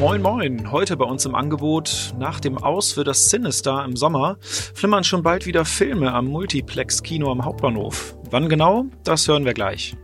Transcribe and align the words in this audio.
Moin 0.00 0.22
Moin, 0.22 0.70
heute 0.70 0.96
bei 0.96 1.04
uns 1.04 1.26
im 1.26 1.34
Angebot. 1.34 2.14
Nach 2.16 2.38
dem 2.38 2.56
Aus 2.56 2.92
für 2.92 3.02
das 3.02 3.30
Sinister 3.30 3.84
im 3.84 3.96
Sommer 3.96 4.36
flimmern 4.40 5.02
schon 5.02 5.24
bald 5.24 5.44
wieder 5.44 5.64
Filme 5.64 6.14
am 6.14 6.28
Multiplex-Kino 6.28 7.28
am 7.28 7.44
Hauptbahnhof. 7.44 8.16
Wann 8.30 8.48
genau? 8.48 8.86
Das 9.02 9.26
hören 9.26 9.44
wir 9.44 9.54
gleich. 9.54 9.96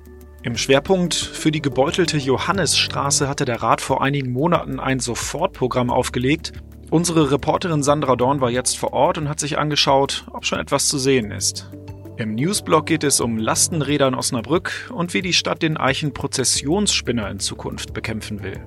Im 0.43 0.57
Schwerpunkt 0.57 1.15
für 1.15 1.53
die 1.53 1.63
gebeutelte 1.63 2.17
Johannesstraße 2.17 3.29
hatte 3.29 3.45
der 3.45 3.63
Rat 3.63 3.81
vor 3.81 4.03
einigen 4.03 4.33
Monaten 4.33 4.81
ein 4.81 4.99
Sofortprogramm 4.99 5.91
aufgelegt. 5.91 6.53
Unsere 6.91 7.31
Reporterin 7.31 7.85
Sandra 7.85 8.17
Dorn 8.17 8.41
war 8.41 8.51
jetzt 8.51 8.77
vor 8.77 8.93
Ort 8.93 9.17
und 9.17 9.29
hat 9.29 9.39
sich 9.39 9.59
angeschaut, 9.59 10.27
ob 10.33 10.45
schon 10.45 10.59
etwas 10.59 10.89
zu 10.89 10.99
sehen 10.99 11.31
ist. 11.31 11.71
Im 12.17 12.35
Newsblog 12.35 12.87
geht 12.87 13.05
es 13.05 13.21
um 13.21 13.39
Lastenräder 13.39 14.09
in 14.09 14.17
Osnabrück 14.17 14.91
und 14.93 15.15
wie 15.15 15.23
die 15.23 15.33
Stadt 15.33 15.63
den 15.63 15.77
Eichenprozessionsspinner 15.77 17.31
in 17.31 17.39
Zukunft 17.39 17.95
bekämpfen 17.95 18.43
will. 18.43 18.61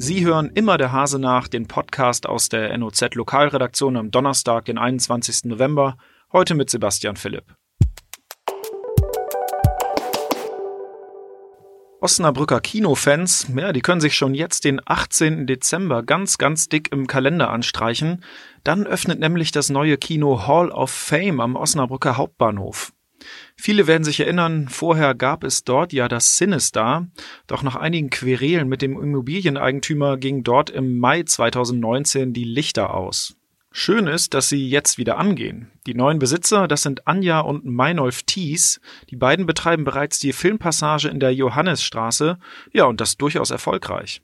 Sie 0.00 0.24
hören 0.24 0.52
immer 0.54 0.78
der 0.78 0.92
Hase 0.92 1.18
nach, 1.18 1.48
den 1.48 1.66
Podcast 1.66 2.28
aus 2.28 2.48
der 2.48 2.78
NOZ 2.78 3.16
Lokalredaktion 3.16 3.96
am 3.96 4.12
Donnerstag, 4.12 4.66
den 4.66 4.78
21. 4.78 5.46
November, 5.46 5.96
heute 6.32 6.54
mit 6.54 6.70
Sebastian 6.70 7.16
Philipp. 7.16 7.56
Osnabrücker 12.00 12.60
Kinofans, 12.60 13.48
ja, 13.56 13.72
die 13.72 13.80
können 13.80 14.00
sich 14.00 14.14
schon 14.14 14.34
jetzt 14.34 14.64
den 14.64 14.80
18. 14.86 15.48
Dezember 15.48 16.04
ganz, 16.04 16.38
ganz 16.38 16.68
dick 16.68 16.92
im 16.92 17.08
Kalender 17.08 17.50
anstreichen. 17.50 18.22
Dann 18.62 18.86
öffnet 18.86 19.18
nämlich 19.18 19.50
das 19.50 19.68
neue 19.68 19.98
Kino 19.98 20.46
Hall 20.46 20.70
of 20.70 20.92
Fame 20.92 21.40
am 21.40 21.56
Osnabrücker 21.56 22.16
Hauptbahnhof. 22.16 22.92
Viele 23.56 23.86
werden 23.86 24.04
sich 24.04 24.20
erinnern, 24.20 24.68
vorher 24.68 25.14
gab 25.14 25.44
es 25.44 25.64
dort 25.64 25.92
ja 25.92 26.08
das 26.08 26.36
Sinister, 26.36 27.08
doch 27.46 27.62
nach 27.62 27.76
einigen 27.76 28.10
Querelen 28.10 28.68
mit 28.68 28.82
dem 28.82 29.00
Immobilieneigentümer 29.00 30.16
ging 30.16 30.44
dort 30.44 30.70
im 30.70 30.98
Mai 30.98 31.22
2019 31.24 32.32
die 32.32 32.44
Lichter 32.44 32.94
aus. 32.94 33.34
Schön 33.70 34.06
ist, 34.06 34.34
dass 34.34 34.48
sie 34.48 34.68
jetzt 34.68 34.98
wieder 34.98 35.18
angehen. 35.18 35.70
Die 35.86 35.94
neuen 35.94 36.18
Besitzer, 36.18 36.68
das 36.68 36.82
sind 36.82 37.06
Anja 37.06 37.40
und 37.40 37.64
Meinolf 37.64 38.22
Thies. 38.22 38.80
Die 39.10 39.16
beiden 39.16 39.46
betreiben 39.46 39.84
bereits 39.84 40.18
die 40.18 40.32
Filmpassage 40.32 41.08
in 41.08 41.20
der 41.20 41.34
Johannesstraße. 41.34 42.38
Ja, 42.72 42.86
und 42.86 43.00
das 43.00 43.18
durchaus 43.18 43.50
erfolgreich. 43.50 44.22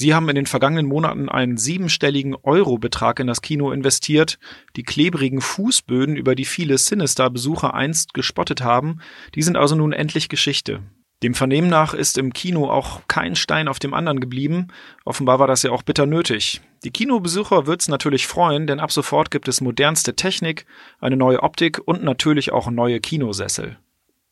Sie 0.00 0.14
haben 0.14 0.28
in 0.28 0.36
den 0.36 0.46
vergangenen 0.46 0.86
Monaten 0.86 1.28
einen 1.28 1.56
siebenstelligen 1.56 2.36
Eurobetrag 2.44 3.18
in 3.18 3.26
das 3.26 3.42
Kino 3.42 3.72
investiert. 3.72 4.38
Die 4.76 4.84
klebrigen 4.84 5.40
Fußböden, 5.40 6.14
über 6.14 6.36
die 6.36 6.44
viele 6.44 6.78
Sinister-Besucher 6.78 7.74
einst 7.74 8.14
gespottet 8.14 8.62
haben, 8.62 9.00
die 9.34 9.42
sind 9.42 9.56
also 9.56 9.74
nun 9.74 9.92
endlich 9.92 10.28
Geschichte. 10.28 10.84
Dem 11.24 11.34
Vernehmen 11.34 11.68
nach 11.68 11.94
ist 11.94 12.16
im 12.16 12.32
Kino 12.32 12.70
auch 12.70 13.00
kein 13.08 13.34
Stein 13.34 13.66
auf 13.66 13.80
dem 13.80 13.92
anderen 13.92 14.20
geblieben. 14.20 14.68
Offenbar 15.04 15.40
war 15.40 15.48
das 15.48 15.64
ja 15.64 15.72
auch 15.72 15.82
bitter 15.82 16.06
nötig. 16.06 16.60
Die 16.84 16.92
Kinobesucher 16.92 17.66
wird's 17.66 17.88
natürlich 17.88 18.28
freuen, 18.28 18.68
denn 18.68 18.78
ab 18.78 18.92
sofort 18.92 19.32
gibt 19.32 19.48
es 19.48 19.60
modernste 19.60 20.14
Technik, 20.14 20.64
eine 21.00 21.16
neue 21.16 21.42
Optik 21.42 21.80
und 21.84 22.04
natürlich 22.04 22.52
auch 22.52 22.70
neue 22.70 23.00
Kinosessel. 23.00 23.78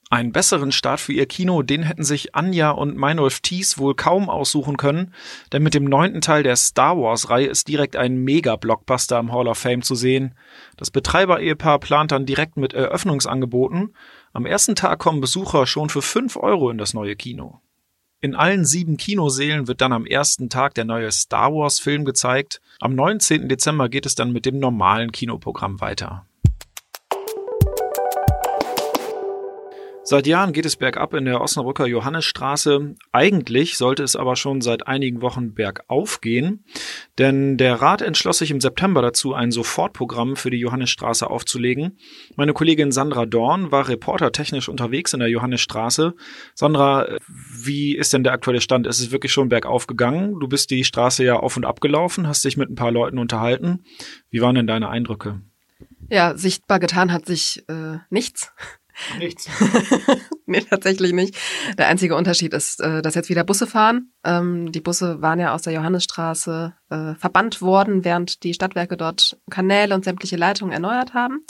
Einen 0.08 0.30
besseren 0.30 0.70
Start 0.70 1.00
für 1.00 1.12
ihr 1.12 1.26
Kino, 1.26 1.62
den 1.62 1.82
hätten 1.82 2.04
sich 2.04 2.36
Anja 2.36 2.70
und 2.70 2.96
Meinolf 2.96 3.40
Thies 3.40 3.76
wohl 3.76 3.96
kaum 3.96 4.30
aussuchen 4.30 4.76
können, 4.76 5.12
denn 5.52 5.64
mit 5.64 5.74
dem 5.74 5.84
neunten 5.84 6.20
Teil 6.20 6.44
der 6.44 6.54
Star 6.54 6.96
Wars-Reihe 6.96 7.46
ist 7.46 7.66
direkt 7.66 7.96
ein 7.96 8.18
Mega-Blockbuster 8.18 9.18
im 9.18 9.32
Hall 9.32 9.48
of 9.48 9.58
Fame 9.58 9.82
zu 9.82 9.96
sehen. 9.96 10.36
Das 10.76 10.92
Betreiber-Ehepaar 10.92 11.80
plant 11.80 12.12
dann 12.12 12.24
direkt 12.24 12.56
mit 12.56 12.72
Eröffnungsangeboten. 12.72 13.96
Am 14.32 14.46
ersten 14.46 14.76
Tag 14.76 15.00
kommen 15.00 15.20
Besucher 15.20 15.66
schon 15.66 15.88
für 15.88 16.02
fünf 16.02 16.36
Euro 16.36 16.70
in 16.70 16.78
das 16.78 16.94
neue 16.94 17.16
Kino. 17.16 17.60
In 18.20 18.36
allen 18.36 18.64
sieben 18.64 18.96
Kinoseelen 18.96 19.66
wird 19.66 19.80
dann 19.80 19.92
am 19.92 20.06
ersten 20.06 20.48
Tag 20.48 20.74
der 20.74 20.84
neue 20.84 21.10
Star 21.10 21.52
Wars-Film 21.52 22.04
gezeigt. 22.04 22.60
Am 22.80 22.94
19. 22.94 23.48
Dezember 23.48 23.88
geht 23.88 24.06
es 24.06 24.14
dann 24.14 24.32
mit 24.32 24.46
dem 24.46 24.60
normalen 24.60 25.10
Kinoprogramm 25.10 25.80
weiter. 25.80 26.26
Seit 30.08 30.28
Jahren 30.28 30.52
geht 30.52 30.64
es 30.64 30.76
bergab 30.76 31.14
in 31.14 31.24
der 31.24 31.40
Osnabrücker 31.40 31.84
Johannesstraße. 31.84 32.94
Eigentlich 33.10 33.76
sollte 33.76 34.04
es 34.04 34.14
aber 34.14 34.36
schon 34.36 34.60
seit 34.60 34.86
einigen 34.86 35.20
Wochen 35.20 35.52
bergauf 35.52 36.20
gehen, 36.20 36.64
denn 37.18 37.56
der 37.56 37.82
Rat 37.82 38.02
entschloss 38.02 38.38
sich 38.38 38.52
im 38.52 38.60
September 38.60 39.02
dazu, 39.02 39.34
ein 39.34 39.50
Sofortprogramm 39.50 40.36
für 40.36 40.50
die 40.50 40.60
Johannesstraße 40.60 41.28
aufzulegen. 41.28 41.98
Meine 42.36 42.52
Kollegin 42.52 42.92
Sandra 42.92 43.26
Dorn 43.26 43.72
war 43.72 43.88
reportertechnisch 43.88 44.68
unterwegs 44.68 45.12
in 45.12 45.18
der 45.18 45.28
Johannesstraße. 45.28 46.14
Sandra, 46.54 47.08
wie 47.26 47.96
ist 47.96 48.12
denn 48.12 48.22
der 48.22 48.32
aktuelle 48.32 48.60
Stand? 48.60 48.86
Ist 48.86 49.00
es 49.00 49.10
wirklich 49.10 49.32
schon 49.32 49.48
bergauf 49.48 49.88
gegangen? 49.88 50.38
Du 50.38 50.46
bist 50.46 50.70
die 50.70 50.84
Straße 50.84 51.24
ja 51.24 51.34
auf 51.34 51.56
und 51.56 51.66
ab 51.66 51.80
gelaufen, 51.80 52.28
hast 52.28 52.44
dich 52.44 52.56
mit 52.56 52.70
ein 52.70 52.76
paar 52.76 52.92
Leuten 52.92 53.18
unterhalten. 53.18 53.82
Wie 54.30 54.40
waren 54.40 54.54
denn 54.54 54.68
deine 54.68 54.88
Eindrücke? 54.88 55.40
Ja, 56.08 56.36
sichtbar 56.36 56.78
getan 56.78 57.12
hat 57.12 57.26
sich 57.26 57.64
äh, 57.68 57.98
nichts. 58.08 58.52
Nichts. 59.18 59.48
nee, 60.46 60.60
tatsächlich 60.62 61.12
nicht. 61.12 61.36
Der 61.78 61.88
einzige 61.88 62.16
Unterschied 62.16 62.54
ist, 62.54 62.80
äh, 62.80 63.02
dass 63.02 63.14
jetzt 63.14 63.28
wieder 63.28 63.44
Busse 63.44 63.66
fahren. 63.66 64.12
Ähm, 64.24 64.72
die 64.72 64.80
Busse 64.80 65.20
waren 65.20 65.40
ja 65.40 65.54
aus 65.54 65.62
der 65.62 65.72
Johannesstraße 65.74 66.74
äh, 66.90 67.14
verbannt 67.14 67.60
worden, 67.60 68.04
während 68.04 68.42
die 68.42 68.54
Stadtwerke 68.54 68.96
dort 68.96 69.38
Kanäle 69.50 69.94
und 69.94 70.04
sämtliche 70.04 70.36
Leitungen 70.36 70.72
erneuert 70.72 71.14
haben. 71.14 71.44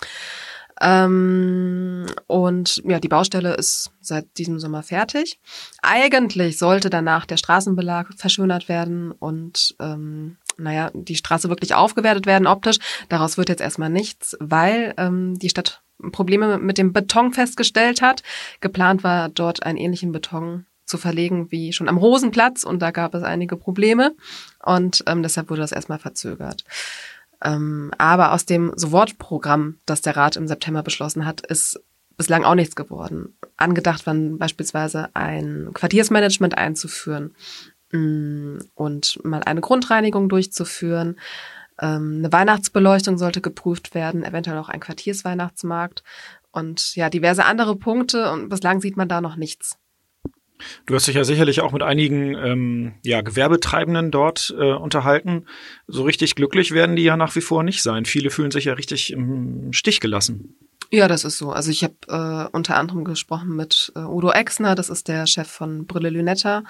Ähm, 0.80 2.06
und 2.26 2.82
ja, 2.84 3.00
die 3.00 3.08
Baustelle 3.08 3.54
ist 3.54 3.92
seit 4.00 4.36
diesem 4.36 4.58
Sommer 4.58 4.82
fertig. 4.82 5.40
Eigentlich 5.82 6.58
sollte 6.58 6.90
danach 6.90 7.24
der 7.26 7.38
Straßenbelag 7.38 8.10
verschönert 8.16 8.68
werden 8.68 9.12
und 9.12 9.74
ähm, 9.80 10.36
naja, 10.58 10.90
die 10.94 11.16
Straße 11.16 11.48
wirklich 11.48 11.74
aufgewertet 11.74 12.26
werden 12.26 12.46
optisch. 12.46 12.78
Daraus 13.08 13.38
wird 13.38 13.48
jetzt 13.48 13.60
erstmal 13.60 13.90
nichts, 13.90 14.36
weil 14.40 14.94
ähm, 14.96 15.38
die 15.38 15.50
Stadt 15.50 15.82
Probleme 16.12 16.58
mit 16.58 16.78
dem 16.78 16.92
Beton 16.92 17.32
festgestellt 17.32 18.02
hat. 18.02 18.22
Geplant 18.60 19.04
war 19.04 19.28
dort 19.28 19.62
einen 19.62 19.78
ähnlichen 19.78 20.12
Beton 20.12 20.66
zu 20.84 20.98
verlegen 20.98 21.50
wie 21.50 21.72
schon 21.72 21.88
am 21.88 21.98
Rosenplatz 21.98 22.62
und 22.62 22.80
da 22.80 22.92
gab 22.92 23.14
es 23.14 23.22
einige 23.22 23.56
Probleme 23.56 24.14
und 24.62 25.02
ähm, 25.06 25.22
deshalb 25.22 25.50
wurde 25.50 25.62
das 25.62 25.72
erstmal 25.72 25.98
verzögert. 25.98 26.64
Ähm, 27.44 27.90
aber 27.98 28.32
aus 28.32 28.46
dem 28.46 28.72
Sofortprogramm, 28.76 29.78
das 29.84 30.00
der 30.00 30.16
Rat 30.16 30.36
im 30.36 30.46
September 30.46 30.82
beschlossen 30.82 31.26
hat, 31.26 31.44
ist 31.44 31.80
bislang 32.16 32.44
auch 32.44 32.54
nichts 32.54 32.76
geworden. 32.76 33.36
Angedacht 33.56 34.06
waren 34.06 34.38
beispielsweise 34.38 35.10
ein 35.14 35.70
Quartiersmanagement 35.74 36.56
einzuführen 36.56 37.34
mm, 37.92 38.58
und 38.74 39.18
mal 39.24 39.42
eine 39.42 39.60
Grundreinigung 39.60 40.28
durchzuführen. 40.28 41.18
Ähm, 41.80 42.16
eine 42.18 42.32
Weihnachtsbeleuchtung 42.32 43.18
sollte 43.18 43.40
geprüft 43.40 43.94
werden, 43.94 44.24
eventuell 44.24 44.58
auch 44.58 44.68
ein 44.68 44.80
Quartiersweihnachtsmarkt 44.80 46.02
und 46.50 46.96
ja, 46.96 47.10
diverse 47.10 47.44
andere 47.44 47.76
Punkte 47.76 48.32
und 48.32 48.48
bislang 48.48 48.80
sieht 48.80 48.96
man 48.96 49.08
da 49.08 49.20
noch 49.20 49.36
nichts. 49.36 49.78
Du 50.86 50.94
hast 50.94 51.06
dich 51.06 51.16
ja 51.16 51.24
sicherlich 51.24 51.60
auch 51.60 51.72
mit 51.72 51.82
einigen 51.82 52.34
ähm, 52.34 52.94
ja, 53.04 53.20
Gewerbetreibenden 53.20 54.10
dort 54.10 54.54
äh, 54.58 54.72
unterhalten. 54.72 55.44
So 55.86 56.04
richtig 56.04 56.34
glücklich 56.34 56.72
werden 56.72 56.96
die 56.96 57.02
ja 57.02 57.16
nach 57.16 57.34
wie 57.36 57.42
vor 57.42 57.62
nicht 57.62 57.82
sein. 57.82 58.06
Viele 58.06 58.30
fühlen 58.30 58.50
sich 58.50 58.64
ja 58.64 58.72
richtig 58.72 59.12
im 59.12 59.72
Stich 59.72 60.00
gelassen. 60.00 60.56
Ja, 60.90 61.08
das 61.08 61.24
ist 61.24 61.38
so. 61.38 61.50
Also 61.50 61.70
ich 61.70 61.82
habe 61.82 61.94
äh, 62.08 62.56
unter 62.56 62.76
anderem 62.76 63.04
gesprochen 63.04 63.56
mit 63.56 63.92
äh, 63.96 64.00
Udo 64.00 64.30
Exner, 64.30 64.74
das 64.74 64.88
ist 64.88 65.08
der 65.08 65.26
Chef 65.26 65.48
von 65.48 65.86
Brille 65.86 66.10
Lunetta, 66.10 66.62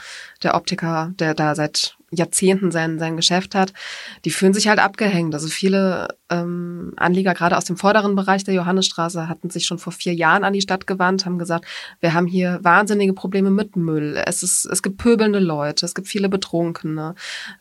der 0.43 0.55
Optiker, 0.55 1.13
der 1.19 1.35
da 1.35 1.55
seit 1.55 1.96
Jahrzehnten 2.11 2.71
sein, 2.71 2.99
sein 2.99 3.17
Geschäft 3.17 3.55
hat, 3.55 3.73
die 4.25 4.31
fühlen 4.31 4.55
sich 4.55 4.69
halt 4.69 4.79
abgehängt. 4.79 5.35
Also 5.35 5.49
viele 5.49 6.09
ähm, 6.31 6.93
Anlieger, 6.97 7.35
gerade 7.35 7.57
aus 7.57 7.65
dem 7.65 7.77
vorderen 7.77 8.17
Bereich 8.17 8.45
der 8.45 8.55
Johannesstraße, 8.55 9.29
hatten 9.29 9.51
sich 9.51 9.67
schon 9.67 9.79
vor 9.79 9.93
vier 9.93 10.15
Jahren 10.15 10.45
an 10.45 10.53
die 10.53 10.61
Stadt 10.61 10.87
gewandt, 10.87 11.25
haben 11.25 11.39
gesagt, 11.39 11.67
wir 12.01 12.15
haben 12.15 12.27
hier 12.27 12.59
wahnsinnige 12.63 13.13
Probleme 13.13 13.51
mit 13.51 13.77
Müll. 13.77 14.21
Es, 14.27 14.43
ist, 14.43 14.65
es 14.67 14.83
gibt 14.83 14.99
pöbelnde 14.99 15.39
Leute, 15.39 15.87
es 15.87 15.95
gibt 15.95 16.09
viele 16.09 16.29
Betrunkene. 16.29 17.15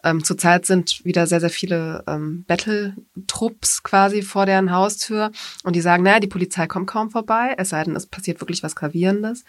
Ähm, 0.03 0.23
zurzeit 0.23 0.65
sind 0.65 1.05
wieder 1.05 1.27
sehr, 1.27 1.39
sehr 1.39 1.49
viele 1.49 2.03
ähm, 2.07 2.43
Battle-Trupps 2.47 3.83
quasi 3.83 4.21
vor 4.21 4.45
deren 4.45 4.71
Haustür 4.71 5.31
und 5.63 5.75
die 5.75 5.81
sagen, 5.81 6.03
naja, 6.03 6.19
die 6.19 6.27
Polizei 6.27 6.67
kommt 6.67 6.87
kaum 6.87 7.11
vorbei, 7.11 7.53
es 7.57 7.69
sei 7.69 7.83
denn, 7.83 7.95
es 7.95 8.07
passiert 8.07 8.41
wirklich 8.41 8.63
was 8.63 8.75
Gravierendes. 8.75 9.43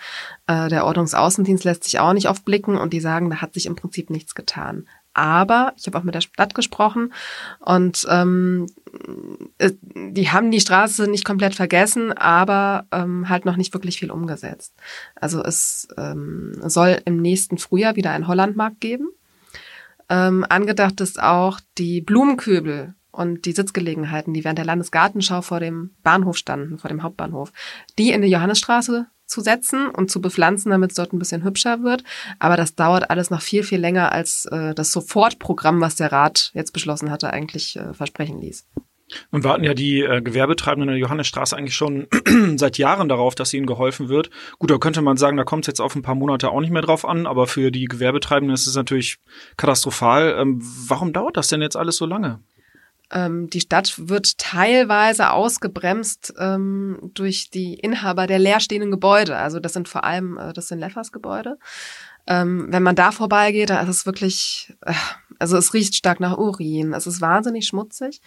Äh, 0.46 0.68
der 0.68 0.84
Ordnungsaußendienst 0.84 1.64
lässt 1.64 1.84
sich 1.84 1.98
auch 1.98 2.12
nicht 2.12 2.28
oft 2.28 2.44
blicken 2.44 2.76
und 2.76 2.92
die 2.92 3.00
sagen, 3.00 3.30
da 3.30 3.40
hat 3.40 3.54
sich 3.54 3.66
im 3.66 3.76
Prinzip 3.76 4.10
nichts 4.10 4.34
getan. 4.34 4.86
Aber 5.16 5.72
ich 5.78 5.86
habe 5.86 5.96
auch 5.96 6.02
mit 6.02 6.14
der 6.14 6.20
Stadt 6.20 6.54
gesprochen 6.54 7.14
und 7.60 8.06
ähm, 8.10 8.66
äh, 9.56 9.72
die 9.94 10.28
haben 10.30 10.50
die 10.50 10.60
Straße 10.60 11.08
nicht 11.10 11.24
komplett 11.24 11.54
vergessen, 11.54 12.12
aber 12.12 12.84
ähm, 12.92 13.26
halt 13.30 13.46
noch 13.46 13.56
nicht 13.56 13.72
wirklich 13.72 13.98
viel 13.98 14.10
umgesetzt. 14.10 14.74
Also 15.14 15.42
es 15.42 15.88
ähm, 15.96 16.60
soll 16.66 17.00
im 17.06 17.16
nächsten 17.16 17.56
Frühjahr 17.56 17.96
wieder 17.96 18.10
einen 18.10 18.28
Hollandmarkt 18.28 18.78
geben. 18.82 19.08
Ähm, 20.10 20.44
angedacht 20.50 21.00
ist 21.00 21.18
auch 21.18 21.60
die 21.78 22.02
Blumenköbel 22.02 22.94
und 23.10 23.46
die 23.46 23.52
Sitzgelegenheiten, 23.52 24.34
die 24.34 24.44
während 24.44 24.58
der 24.58 24.66
Landesgartenschau 24.66 25.40
vor 25.40 25.60
dem 25.60 25.94
Bahnhof 26.02 26.36
standen, 26.36 26.76
vor 26.78 26.88
dem 26.88 27.02
Hauptbahnhof, 27.02 27.52
die 27.98 28.12
in 28.12 28.20
die 28.20 28.28
Johannesstraße 28.28 29.06
zu 29.26 29.40
setzen 29.40 29.88
und 29.88 30.10
zu 30.10 30.20
bepflanzen, 30.20 30.70
damit 30.70 30.90
es 30.90 30.96
dort 30.96 31.12
ein 31.12 31.18
bisschen 31.18 31.44
hübscher 31.44 31.82
wird. 31.82 32.04
Aber 32.38 32.56
das 32.56 32.74
dauert 32.74 33.10
alles 33.10 33.30
noch 33.30 33.42
viel, 33.42 33.62
viel 33.62 33.80
länger, 33.80 34.12
als 34.12 34.46
äh, 34.46 34.74
das 34.74 34.92
Sofortprogramm, 34.92 35.80
was 35.80 35.96
der 35.96 36.12
Rat 36.12 36.50
jetzt 36.54 36.72
beschlossen 36.72 37.10
hatte, 37.10 37.32
eigentlich 37.32 37.76
äh, 37.76 37.92
versprechen 37.92 38.40
ließ. 38.40 38.66
Und 39.30 39.44
warten 39.44 39.62
ja 39.62 39.72
die 39.72 40.00
äh, 40.00 40.20
Gewerbetreibenden 40.20 40.88
in 40.88 40.94
der 40.94 41.00
Johannesstraße 41.00 41.56
eigentlich 41.56 41.76
schon 41.76 42.08
seit 42.56 42.76
Jahren 42.76 43.08
darauf, 43.08 43.36
dass 43.36 43.54
ihnen 43.54 43.66
geholfen 43.66 44.08
wird. 44.08 44.30
Gut, 44.58 44.70
da 44.70 44.78
könnte 44.78 45.00
man 45.00 45.16
sagen, 45.16 45.36
da 45.36 45.44
kommt 45.44 45.64
es 45.64 45.68
jetzt 45.68 45.80
auf 45.80 45.94
ein 45.94 46.02
paar 46.02 46.16
Monate 46.16 46.50
auch 46.50 46.60
nicht 46.60 46.72
mehr 46.72 46.82
drauf 46.82 47.04
an, 47.04 47.26
aber 47.26 47.46
für 47.46 47.70
die 47.70 47.84
Gewerbetreibenden 47.84 48.52
ist 48.52 48.66
es 48.66 48.74
natürlich 48.74 49.18
katastrophal. 49.56 50.36
Ähm, 50.38 50.60
warum 50.88 51.12
dauert 51.12 51.36
das 51.36 51.48
denn 51.48 51.62
jetzt 51.62 51.76
alles 51.76 51.96
so 51.96 52.06
lange? 52.06 52.40
Ähm, 53.12 53.48
die 53.48 53.60
Stadt 53.60 53.94
wird 54.08 54.38
teilweise 54.38 55.30
ausgebremst 55.30 56.34
ähm, 56.38 57.10
durch 57.14 57.50
die 57.50 57.74
Inhaber 57.74 58.26
der 58.26 58.38
leerstehenden 58.38 58.90
Gebäude. 58.90 59.36
Also 59.36 59.60
das 59.60 59.74
sind 59.74 59.88
vor 59.88 60.04
allem, 60.04 60.38
äh, 60.38 60.52
das 60.52 60.68
sind 60.68 60.80
Leffers 60.80 61.12
Gebäude. 61.12 61.58
Ähm, 62.26 62.66
wenn 62.70 62.82
man 62.82 62.96
da 62.96 63.12
vorbeigeht, 63.12 63.70
da 63.70 63.80
ist 63.80 63.88
es 63.88 64.06
wirklich, 64.06 64.74
äh, 64.80 64.92
also 65.38 65.56
es 65.56 65.74
riecht 65.74 65.94
stark 65.94 66.20
nach 66.20 66.36
Urin. 66.38 66.92
Es 66.92 67.06
ist 67.06 67.20
wahnsinnig 67.20 67.66
schmutzig. 67.66 68.20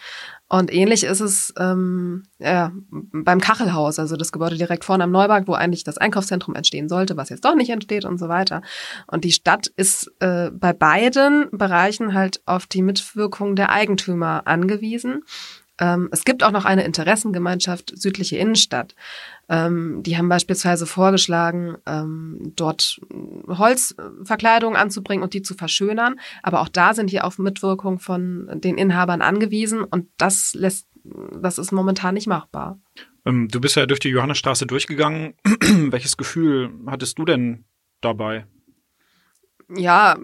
Und 0.47 0.73
ähnlich 0.73 1.03
ist 1.03 1.19
es 1.19 1.53
ähm, 1.57 2.23
ja, 2.39 2.71
beim 2.89 3.39
Kachelhaus, 3.39 3.99
also 3.99 4.15
das 4.15 4.31
Gebäude 4.31 4.57
direkt 4.57 4.85
vorne 4.85 5.03
am 5.03 5.11
Neumarkt, 5.11 5.47
wo 5.47 5.53
eigentlich 5.53 5.83
das 5.83 5.97
Einkaufszentrum 5.97 6.55
entstehen 6.55 6.89
sollte, 6.89 7.17
was 7.17 7.29
jetzt 7.29 7.45
doch 7.45 7.55
nicht 7.55 7.69
entsteht 7.69 8.05
und 8.05 8.17
so 8.17 8.29
weiter. 8.29 8.61
Und 9.07 9.23
die 9.23 9.31
Stadt 9.31 9.67
ist 9.75 10.11
äh, 10.19 10.51
bei 10.51 10.73
beiden 10.73 11.49
Bereichen 11.51 12.13
halt 12.13 12.41
auf 12.45 12.67
die 12.67 12.81
Mitwirkung 12.81 13.55
der 13.55 13.71
Eigentümer 13.71 14.47
angewiesen. 14.47 15.23
Ähm, 15.79 16.09
es 16.11 16.25
gibt 16.25 16.43
auch 16.43 16.51
noch 16.51 16.65
eine 16.65 16.83
Interessengemeinschaft 16.83 17.93
südliche 17.95 18.37
Innenstadt. 18.37 18.95
Ähm, 19.47 20.03
die 20.03 20.17
haben 20.17 20.29
beispielsweise 20.29 20.85
vorgeschlagen, 20.85 21.77
ähm, 21.85 22.53
dort 22.55 22.99
Holzverkleidungen 23.47 24.77
anzubringen 24.77 25.23
und 25.23 25.33
die 25.33 25.41
zu 25.41 25.55
verschönern. 25.55 26.19
Aber 26.43 26.61
auch 26.61 26.69
da 26.69 26.93
sind 26.93 27.11
die 27.11 27.21
auf 27.21 27.39
Mitwirkung 27.39 27.99
von 27.99 28.49
den 28.53 28.77
Inhabern 28.77 29.21
angewiesen 29.21 29.83
und 29.83 30.07
das 30.17 30.53
lässt, 30.53 30.87
das 31.41 31.57
ist 31.57 31.71
momentan 31.71 32.13
nicht 32.13 32.27
machbar. 32.27 32.79
Du 33.23 33.61
bist 33.61 33.75
ja 33.75 33.85
durch 33.85 33.99
die 33.99 34.09
Johannesstraße 34.09 34.65
durchgegangen. 34.65 35.35
Welches 35.91 36.17
Gefühl 36.17 36.71
hattest 36.87 37.19
du 37.19 37.25
denn 37.25 37.65
dabei? 38.01 38.45
Ja, 39.75 40.17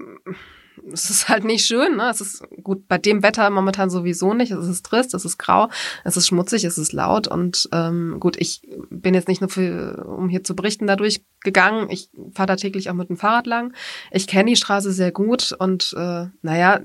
es 0.92 1.10
ist 1.10 1.30
halt 1.30 1.44
nicht 1.44 1.66
schön, 1.66 1.96
ne? 1.96 2.10
Es 2.10 2.22
ist 2.22 2.44
gut 2.64 2.88
bei 2.88 2.98
dem 2.98 3.24
Wetter 3.24 3.50
momentan 3.50 3.90
sowieso 3.90 4.34
nicht. 4.34 4.52
Es 4.52 4.68
ist 4.68 4.86
trist, 4.86 5.14
es 5.14 5.26
ist 5.26 5.38
grau, 5.38 5.70
es 6.04 6.18
ist 6.18 6.28
schmutzig, 6.28 6.64
es 6.64 6.78
ist 6.78 6.94
laut 6.94 7.28
und 7.28 7.70
ähm, 7.72 8.18
gut, 8.20 8.38
ich 8.38 8.62
bin 8.90 9.14
jetzt 9.14 9.28
nicht 9.28 9.42
nur 9.42 9.50
für, 9.50 10.06
um 10.06 10.30
hier 10.30 10.44
zu 10.44 10.56
berichten, 10.56 10.88
dadurch 10.88 11.24
gegangen. 11.42 11.90
Ich 11.90 12.10
fahre 12.34 12.48
da 12.48 12.56
täglich 12.56 12.90
auch 12.90 12.94
mit 12.94 13.10
dem 13.10 13.18
Fahrrad 13.18 13.48
lang. 13.48 13.74
Ich 14.12 14.28
kenne 14.28 14.50
die 14.50 14.56
Straße 14.56 14.92
sehr 14.92 15.12
gut 15.12 15.56
und 15.58 15.94
äh, 15.98 16.26
naja, 16.42 16.82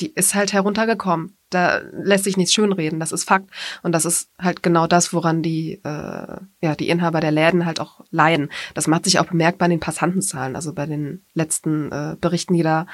die 0.00 0.12
ist 0.14 0.34
halt 0.34 0.52
heruntergekommen 0.52 1.36
da 1.54 1.80
lässt 1.92 2.24
sich 2.24 2.36
nichts 2.36 2.52
schönreden, 2.52 3.00
das 3.00 3.12
ist 3.12 3.24
Fakt. 3.24 3.50
Und 3.82 3.92
das 3.92 4.04
ist 4.04 4.30
halt 4.38 4.62
genau 4.62 4.86
das, 4.86 5.12
woran 5.12 5.42
die, 5.42 5.80
äh, 5.84 6.36
ja, 6.60 6.74
die 6.78 6.88
Inhaber 6.88 7.20
der 7.20 7.30
Läden 7.30 7.64
halt 7.64 7.80
auch 7.80 8.00
leiden. 8.10 8.50
Das 8.74 8.86
macht 8.86 9.04
sich 9.04 9.18
auch 9.18 9.26
bemerkbar 9.26 9.66
in 9.66 9.70
den 9.70 9.80
Passantenzahlen. 9.80 10.56
Also 10.56 10.74
bei 10.74 10.86
den 10.86 11.24
letzten 11.32 11.92
äh, 11.92 12.16
Berichten, 12.20 12.54
die 12.54 12.62
da 12.62 12.86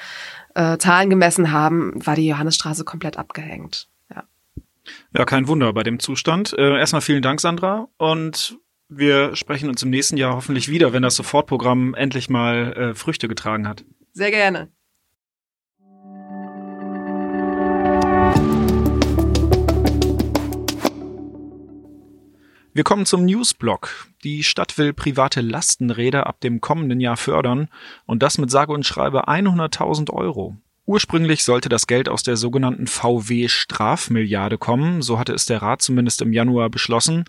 äh, 0.55 0.77
Zahlen 0.79 1.11
gemessen 1.11 1.53
haben, 1.53 1.95
war 2.07 2.17
die 2.17 2.27
Johannesstraße 2.27 2.85
komplett 2.85 3.17
abgehängt. 3.17 3.89
Ja. 4.15 4.25
Ja, 5.17 5.25
kein 5.25 5.49
Wunder 5.49 5.73
bei 5.73 5.83
dem 5.83 5.99
Zustand. 5.99 6.53
Äh, 6.57 6.79
erstmal 6.79 7.03
vielen 7.03 7.23
Dank, 7.23 7.41
Sandra. 7.41 7.89
Und 7.97 8.59
wir 8.89 9.37
sprechen 9.37 9.69
uns 9.69 9.83
im 9.83 9.91
nächsten 9.91 10.17
Jahr 10.17 10.35
hoffentlich 10.35 10.69
wieder, 10.69 10.93
wenn 10.93 11.03
das 11.03 11.17
Sofortprogramm 11.17 11.95
endlich 11.95 12.29
mal 12.29 12.73
äh, 12.73 12.95
Früchte 12.95 13.29
getragen 13.29 13.67
hat. 13.67 13.85
Sehr 14.13 14.31
gerne. 14.31 14.69
Wir 22.81 22.85
kommen 22.85 23.05
zum 23.05 23.27
Newsblock. 23.27 24.09
Die 24.25 24.43
Stadt 24.43 24.79
will 24.79 24.95
private 24.95 25.43
Lastenräder 25.43 26.27
ab 26.27 26.41
dem 26.41 26.63
kommenden 26.63 26.99
Jahr 26.99 27.19
fördern 27.19 27.69
und 28.07 28.23
das 28.23 28.39
mit 28.39 28.51
sage 28.51 28.73
und 28.73 28.87
schreibe 28.87 29.29
100.000 29.29 30.11
Euro. 30.11 30.57
Ursprünglich 30.87 31.45
sollte 31.45 31.69
das 31.69 31.87
Geld 31.87 32.09
aus 32.09 32.23
der 32.23 32.39
sogenannten 32.39 32.87
VW-Strafmilliarde 32.87 34.57
kommen, 34.57 35.03
so 35.03 35.19
hatte 35.19 35.35
es 35.35 35.45
der 35.45 35.61
Rat 35.61 35.83
zumindest 35.83 36.23
im 36.23 36.33
Januar 36.33 36.71
beschlossen, 36.71 37.27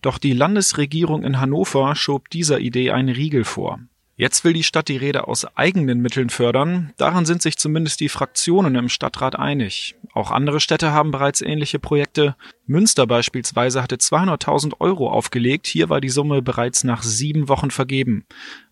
doch 0.00 0.16
die 0.16 0.32
Landesregierung 0.32 1.22
in 1.22 1.38
Hannover 1.38 1.94
schob 1.96 2.30
dieser 2.30 2.60
Idee 2.60 2.90
einen 2.90 3.10
Riegel 3.10 3.44
vor. 3.44 3.80
Jetzt 4.16 4.44
will 4.44 4.52
die 4.52 4.62
Stadt 4.62 4.88
die 4.88 4.96
Räder 4.96 5.26
aus 5.26 5.44
eigenen 5.56 6.00
Mitteln 6.00 6.30
fördern. 6.30 6.92
Daran 6.96 7.26
sind 7.26 7.42
sich 7.42 7.56
zumindest 7.56 7.98
die 7.98 8.08
Fraktionen 8.08 8.76
im 8.76 8.88
Stadtrat 8.88 9.36
einig. 9.36 9.96
Auch 10.12 10.30
andere 10.30 10.60
Städte 10.60 10.92
haben 10.92 11.10
bereits 11.10 11.40
ähnliche 11.40 11.80
Projekte. 11.80 12.36
Münster 12.64 13.08
beispielsweise 13.08 13.82
hatte 13.82 13.96
200.000 13.96 14.74
Euro 14.78 15.10
aufgelegt. 15.10 15.66
Hier 15.66 15.88
war 15.88 16.00
die 16.00 16.10
Summe 16.10 16.42
bereits 16.42 16.84
nach 16.84 17.02
sieben 17.02 17.48
Wochen 17.48 17.72
vergeben. 17.72 18.24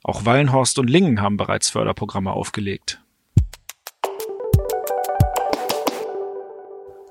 Auch 0.04 0.24
Wallenhorst 0.24 0.78
und 0.78 0.88
Lingen 0.88 1.20
haben 1.20 1.36
bereits 1.36 1.70
Förderprogramme 1.70 2.30
aufgelegt. 2.30 3.00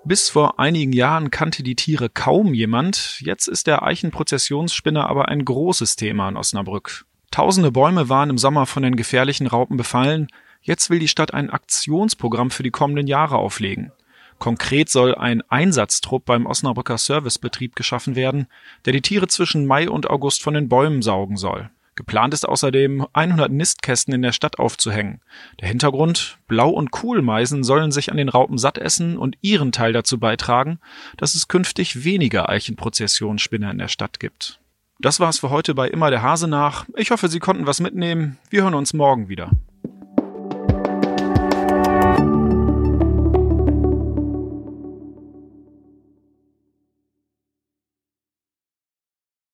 Bis 0.06 0.30
vor 0.30 0.57
einigen 0.57 0.94
Jahren 0.94 1.31
kannte 1.31 1.63
die 1.63 1.75
Tiere 1.75 2.10
kaum 2.10 2.54
jemand. 2.54 3.19
Jetzt 3.19 3.48
ist 3.48 3.68
der 3.68 3.83
Eichenprozessionsspinner 3.83 5.07
aber 5.10 5.28
ein 5.28 5.44
großes 5.44 5.98
Thema 5.98 6.30
in 6.30 6.38
Osnabrück. 6.38 7.06
Tausende 7.31 7.72
Bäume 7.72 8.10
waren 8.10 8.30
im 8.30 8.38
Sommer 8.38 8.66
von 8.66 8.83
den 8.83 8.98
gefährlichen 8.98 9.48
Raupen 9.48 9.78
befallen. 9.78 10.28
Jetzt 10.62 10.89
will 10.89 11.00
die 11.00 11.07
Stadt 11.07 11.33
ein 11.33 11.50
Aktionsprogramm 11.50 12.51
für 12.51 12.63
die 12.63 12.72
kommenden 12.72 13.07
Jahre 13.07 13.38
auflegen. 13.38 13.94
Konkret 14.38 14.89
soll 14.89 15.16
ein 15.16 15.42
Einsatztrupp 15.50 16.25
beim 16.25 16.45
Osnabrücker 16.45 16.98
Servicebetrieb 16.98 17.75
geschaffen 17.75 18.16
werden, 18.16 18.48
der 18.86 18.94
die 18.94 19.01
Tiere 19.01 19.28
zwischen 19.28 19.66
Mai 19.66 19.89
und 19.89 20.10
August 20.10 20.44
von 20.44 20.56
den 20.56 20.68
Bäumen 20.68 21.01
saugen 21.01 21.38
soll. 21.38 21.69
Geplant 21.95 22.33
ist 22.33 22.48
außerdem, 22.48 23.06
100 23.13 23.51
Nistkästen 23.51 24.13
in 24.13 24.22
der 24.22 24.31
Stadt 24.31 24.60
aufzuhängen. 24.60 25.22
Der 25.60 25.68
Hintergrund? 25.68 26.38
Blau- 26.48 26.69
und 26.72 26.92
Kohlmeisen 26.92 27.63
sollen 27.63 27.92
sich 27.92 28.12
an 28.12 28.18
den 28.18 28.30
Raupen 28.30 28.57
satt 28.57 28.78
essen 28.78 29.18
und 29.18 29.38
ihren 29.42 29.72
Teil 29.72 29.94
dazu 29.94 30.19
beitragen, 30.19 30.80
dass 31.18 31.36
es 31.36 31.48
künftig 31.48 32.04
weniger 32.04 32.50
Eichenprozessionsspinner 32.50 33.72
in 33.72 33.78
der 33.78 33.89
Stadt 33.89 34.19
gibt. 34.19 34.60
Das 35.01 35.19
war's 35.19 35.39
für 35.39 35.50
heute 35.50 35.74
bei 35.74 35.88
Immer 35.89 36.12
der 36.12 36.21
Hase 36.21 36.48
nach. 36.48 36.86
Ich 36.95 37.09
hoffe, 37.09 37.28
Sie 37.28 37.40
konnten 37.40 37.66
was 37.66 37.80
mitnehmen. 37.80 38.37
Wir 38.52 38.61
hören 38.61 38.75
uns 38.75 38.94
morgen 38.94 39.30
wieder. 39.30 39.49